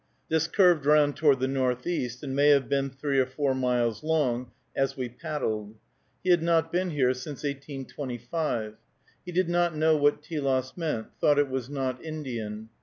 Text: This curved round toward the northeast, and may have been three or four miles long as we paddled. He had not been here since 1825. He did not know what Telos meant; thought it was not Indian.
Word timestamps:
This 0.29 0.47
curved 0.47 0.87
round 0.87 1.15
toward 1.15 1.41
the 1.41 1.47
northeast, 1.47 2.23
and 2.23 2.35
may 2.35 2.47
have 2.49 2.67
been 2.67 2.89
three 2.89 3.19
or 3.19 3.27
four 3.27 3.53
miles 3.53 4.03
long 4.03 4.49
as 4.75 4.97
we 4.97 5.07
paddled. 5.09 5.75
He 6.23 6.31
had 6.31 6.41
not 6.41 6.71
been 6.71 6.89
here 6.89 7.13
since 7.13 7.43
1825. 7.43 8.77
He 9.23 9.31
did 9.31 9.47
not 9.47 9.75
know 9.75 9.95
what 9.95 10.23
Telos 10.23 10.75
meant; 10.75 11.09
thought 11.19 11.37
it 11.37 11.49
was 11.49 11.69
not 11.69 12.03
Indian. 12.03 12.69